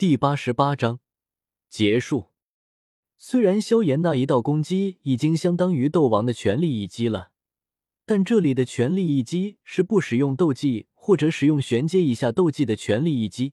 [0.00, 1.00] 第八十八章
[1.68, 2.28] 结束。
[3.18, 7.32] 虽然萧炎那一道攻击已经相当于斗王的全力一击了，
[8.06, 13.52] 但这里的全力一击是不使用斗技或者使用玄阶以下斗技的全力一击。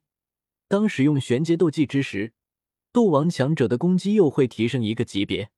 [0.70, 2.32] 当使用玄阶斗技之时，
[2.94, 5.50] 斗王强者的攻击又会提升一个级别。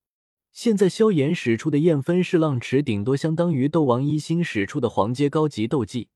[0.51, 6.07] 现在萧炎使出的焰分式浪池，顶多相当于斗王一星使出的黄阶高级斗技，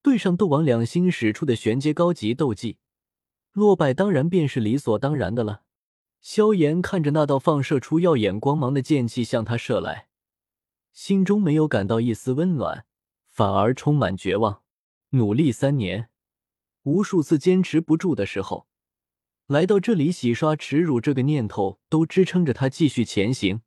[0.00, 2.76] 对上斗王两星使出的玄阶高级斗技。
[3.58, 5.64] 落败当然便是理所当然的了。
[6.20, 10.08] 萧炎看着那道放射出耀眼光芒的剑气向他射来，
[10.92, 12.86] 心中没有感到一丝温暖，
[13.28, 14.62] 反而充满绝望。
[15.10, 16.10] 努力三年，
[16.82, 18.66] 无数次坚持不住的时候，
[19.46, 23.62] 来到这里洗刷耻辱这个念头都支撑着他继续前行。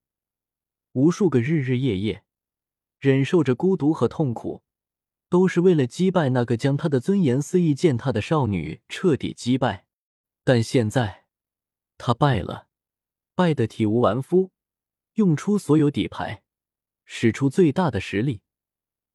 [0.91, 2.23] 无数个日日夜夜，
[2.99, 4.62] 忍受着孤独和痛苦。
[5.31, 9.85] 都是为了击败那个将他的尊严肆意践踏的少女，彻底击败。
[10.44, 11.23] 但现在，
[11.98, 12.67] 他败了，
[13.34, 14.52] 败得体无完肤，
[15.13, 16.43] 用出所有底牌，
[17.05, 18.41] 使出最大的实力，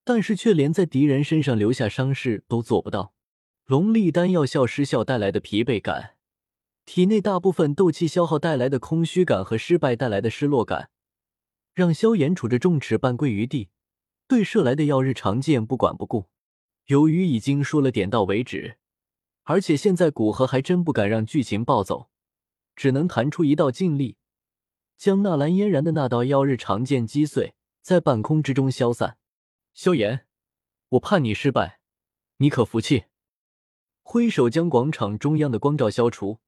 [0.04, 3.12] 但是却连在敌人身上留下伤势都做不到。
[3.66, 6.14] 龙力丹药效失效带来的疲惫感，
[6.86, 10.88] 体内大部分斗气消耗带来的空虚感和失败带来的失落感，
[11.74, 13.68] 让萧炎杵着重尺半跪于地。
[14.28, 16.26] 对射来的耀日长剑不管不顾，
[16.86, 18.78] 由于已经说了点到为止，
[19.44, 22.10] 而且现在古河还真不敢让剧情暴走，
[22.74, 24.16] 只能弹出一道劲力，
[24.96, 29.18] 将纳兰嫣然的那道耀日长剑击碎，在半空之中消散。
[29.72, 30.26] 萧炎，
[30.88, 31.80] 我怕你失败，
[32.38, 33.04] 你可服气？
[34.02, 36.40] 挥手将广场中央的光照消除，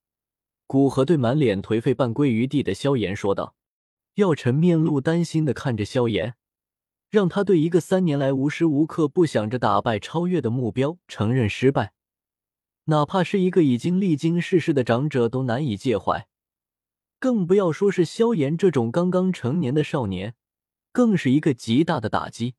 [0.67, 3.55] 古河对满脸颓废半跪于地的萧炎说道。
[4.15, 6.35] 药尘面露担心的看着萧炎。
[7.09, 11.93] 让他对一个三年来无时无刻不想着打败、超越的目标承认失败，
[12.85, 16.27] 哪怕是一个已经历经世事的长者都难以介怀，
[17.19, 20.35] 更不要说是萧炎这种刚刚成年的少年，
[20.91, 22.55] 更是一个极大的打击。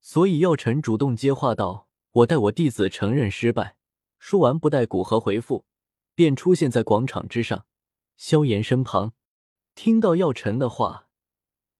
[0.00, 3.76] 所以药尘主动接话道：“我代我弟子承认失败。”
[4.20, 5.64] 说完，不待古河回复，
[6.14, 7.66] 便出现在广场之上，
[8.16, 9.12] 萧炎身旁。
[9.74, 11.08] 听到药尘的话，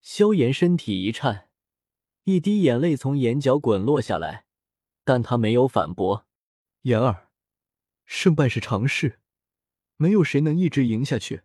[0.01, 1.47] 萧炎身体一颤。
[2.31, 4.44] 一滴眼泪从眼角滚落下来，
[5.03, 6.27] 但他没有反驳。
[6.83, 7.31] 言儿，
[8.05, 9.19] 胜败是常事，
[9.97, 11.44] 没有谁能一直赢下去。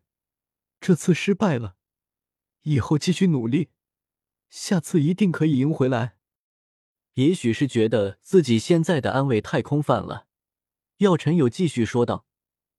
[0.82, 1.78] 这次失败了，
[2.64, 3.70] 以后继续努力，
[4.50, 6.18] 下次一定可以赢回来。
[7.14, 10.28] 也许是觉得自己现在的安慰太空泛了，
[10.98, 12.26] 药尘有继续说道：“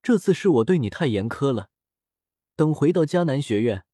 [0.03, 1.71] 这次是我对你太严苛了，
[2.55, 3.87] 等回到迦南学院，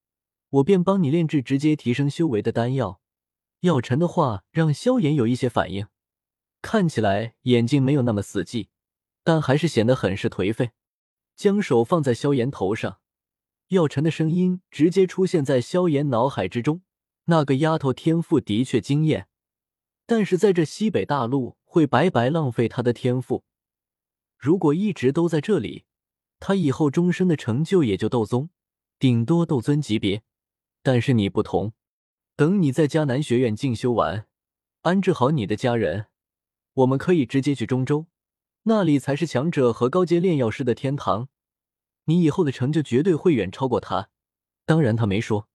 [0.48, 3.00] 我便帮你炼制直接提升修为的丹药。”
[3.60, 5.86] 药尘的话让萧炎有一些反应，
[6.62, 8.68] 看起来眼睛没有那么死寂，
[9.22, 10.70] 但还是显得很是颓废。
[11.36, 13.00] 将手放在萧炎头上，
[13.68, 16.82] 药尘的声音直接出现在萧炎脑海之中。
[17.24, 19.28] 那个丫头天赋的确惊艳，
[20.04, 23.44] 但是在这西北大陆会白白浪费她的天赋。
[24.36, 25.84] 如果一直都在这里，
[26.40, 28.50] 她以后终生的成就也就斗宗，
[28.98, 30.22] 顶多斗尊级别。
[30.82, 31.74] 但是你不同。
[32.40, 34.26] 等你在迦南学院进修完，
[34.80, 36.06] 安置好你的家人，
[36.72, 38.06] 我们可以直接去中州，
[38.62, 41.28] 那里才是强者和高阶炼药师的天堂。
[42.06, 44.08] 你以后的成就绝对会远超过他。
[44.64, 45.48] 当然，他没说，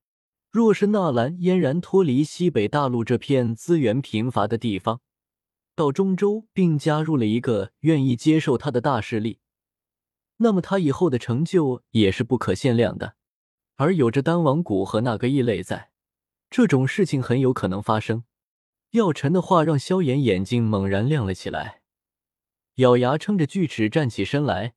[0.51, 5.01] 若是纳兰嫣然脱离西北大陆这片资源贫乏的地方，
[5.75, 9.39] 到中州，并加入了一个愿意接受他的大势力，
[10.37, 13.15] 那么他以后的成就也是不可限量的。
[13.73, 15.89] 而有着丹王谷和那个异类在。
[16.55, 18.23] 这种事情很有可能发生。
[18.91, 21.81] 药尘的话让萧炎眼睛猛然亮了起来，
[22.75, 24.73] 咬牙撑着锯齿站起身来，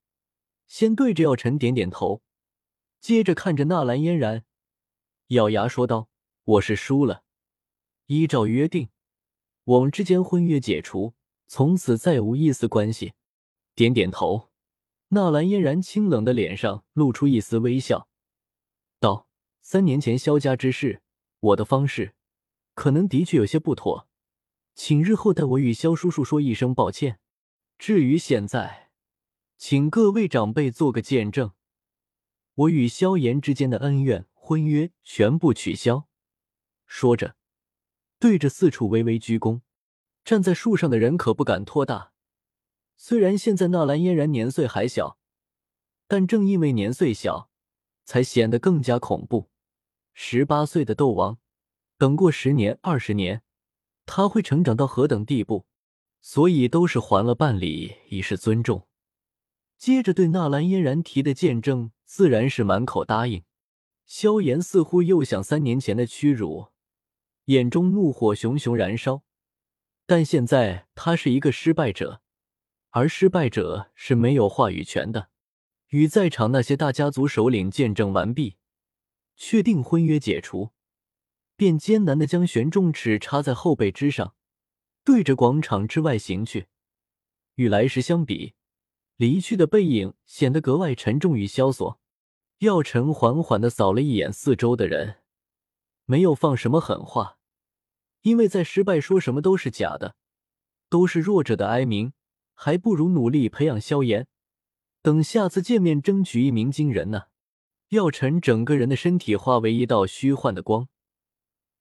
[0.66, 2.20] 先对着药尘点点头，
[2.98, 4.44] 接着看着纳兰嫣然，
[5.28, 6.08] 咬牙说道
[6.42, 7.22] ：“我是输了。
[8.06, 8.88] 依照约定，
[9.62, 11.14] 我们之间婚约解除，
[11.46, 13.12] 从此再无一丝关系。”
[13.76, 14.50] 点点头，
[15.10, 18.08] 纳兰嫣然清冷的脸上露出一丝微笑，
[18.98, 19.28] 道
[19.62, 21.02] ：“三年前萧家之事。”
[21.40, 22.14] 我的方式
[22.74, 24.08] 可能的确有些不妥，
[24.74, 27.20] 请日后代我与萧叔叔说一声抱歉。
[27.78, 28.90] 至于现在，
[29.56, 31.52] 请各位长辈做个见证，
[32.54, 36.08] 我与萧炎之间的恩怨婚约全部取消。
[36.86, 37.36] 说着，
[38.18, 39.60] 对着四处微微鞠躬。
[40.24, 42.12] 站在树上的人可不敢托大。
[42.96, 45.18] 虽然现在纳兰嫣然年岁还小，
[46.06, 47.48] 但正因为年岁小，
[48.04, 49.50] 才显得更加恐怖。
[50.20, 51.38] 十八岁的斗王，
[51.96, 53.40] 等过十年、二十年，
[54.04, 55.64] 他会成长到何等地步？
[56.20, 58.88] 所以都是还了半礼，以示尊重。
[59.78, 63.44] 接着对纳兰嫣然提的见证，自然是满口答应。
[64.06, 66.66] 萧炎似乎又想三年前的屈辱，
[67.44, 69.22] 眼中怒火熊熊燃烧。
[70.04, 72.20] 但现在他是一个失败者，
[72.90, 75.28] 而失败者是没有话语权的。
[75.90, 78.56] 与在场那些大家族首领见证完毕，
[79.38, 80.72] 确定婚约解除，
[81.56, 84.34] 便艰难的将玄重尺插在后背之上，
[85.04, 86.66] 对着广场之外行去。
[87.54, 88.54] 与来时相比，
[89.16, 92.00] 离去的背影显得格外沉重与萧索。
[92.58, 95.18] 药尘缓缓的扫了一眼四周的人，
[96.04, 97.38] 没有放什么狠话，
[98.22, 100.16] 因为在失败说什么都是假的，
[100.88, 102.12] 都是弱者的哀鸣，
[102.54, 104.26] 还不如努力培养萧炎，
[105.00, 107.27] 等下次见面争取一鸣惊人呢。
[107.90, 110.88] 药尘整个人的身体化为一道虚幻的光，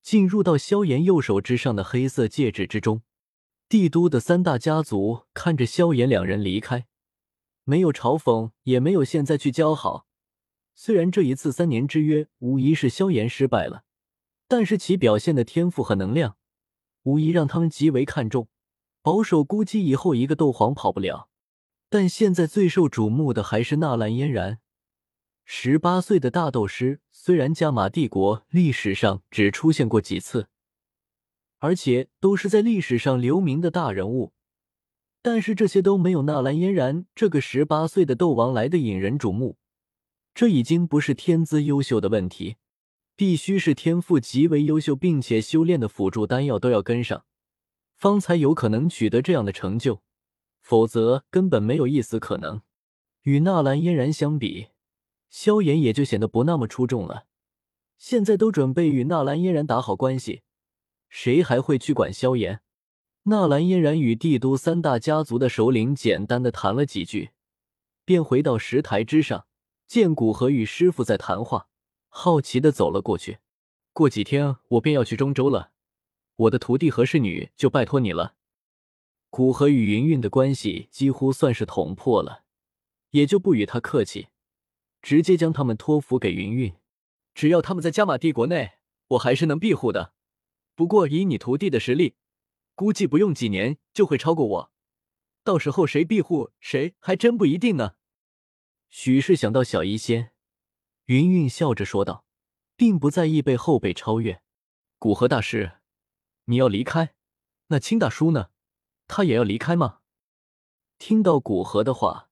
[0.01, 3.01] 进入到萧炎右手之上的黑色戒指之中。
[3.67, 6.87] 帝都的三大家族看着萧炎两人离开，
[7.65, 10.05] 没有嘲讽，也没有现在去交好。
[10.73, 13.83] 虽然这一次三年之约无疑是萧炎失败了，
[14.47, 16.37] 但是其表现的天赋和能量，
[17.03, 18.47] 无疑让他们极为看重。
[19.01, 21.27] 保守估计以后一个斗皇跑不了。
[21.89, 24.59] 但现在最受瞩目的还是纳兰嫣然，
[25.49, 30.49] 十八岁的大斗师，虽然加玛帝国历史上只出现过几次，
[31.59, 34.33] 而且都是在历史上留名的大人物，
[35.21, 39.57] 但是这些都没有纳兰嫣然这个十八岁的斗王来的引人瞩目。
[40.35, 42.57] 这已经不是天资优秀的问题，
[43.15, 47.23] 必须是天赋极为优秀，并且修炼的辅助丹药都要跟上，
[47.95, 50.01] 方才有可能取得这样的成就，
[50.59, 52.61] 否则根本没有一丝可能。
[53.21, 54.67] 与纳兰嫣然相比，
[55.29, 57.25] 萧炎也就显得不那么出众了。
[57.97, 60.43] 现在都准备与纳兰嫣然打好关系，
[61.09, 62.61] 谁还会去管萧炎？
[63.23, 67.31] 纳兰嫣然与帝都三大家族的首领简单的谈了几句，
[68.05, 69.47] 便回到石台之上。
[69.87, 71.69] 见古河与师傅在谈话，
[72.09, 73.39] 好奇的走了过去。
[73.93, 75.71] 过几天我便要去中州了，
[76.35, 78.35] 我的徒弟和侍女就拜托你了。
[79.29, 82.43] 古河与云云的关系几乎算是捅破了，
[83.11, 84.27] 也就不与他客气，
[85.07, 86.75] 直接将他们托付给云云。
[87.33, 88.73] 只要他们在加玛帝国内，
[89.07, 90.13] 我还是能庇护的。
[90.75, 92.17] 不过以你徒弟的实力，
[92.75, 94.71] 估计不用几年就会超过我，
[95.45, 97.93] 到时候谁庇护谁还真不一定呢。
[98.89, 100.33] 许是想到小医仙，
[101.05, 102.25] 云云笑着说道，
[102.75, 104.41] 并不在意被后辈超越。
[104.99, 105.77] 古河大师，
[106.43, 107.13] 你要离开，
[107.67, 108.49] 那青大叔呢？
[109.07, 109.99] 他也要离开吗？
[110.97, 112.26] 听到古河的话，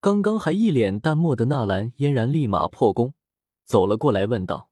[0.00, 3.14] 刚刚还一脸淡漠的纳兰嫣然立马破功，
[3.64, 4.70] 走了过来问道。